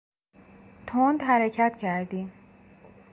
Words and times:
تند 0.87 1.23
حرکت 1.23 1.77
کردیم. 1.77 2.31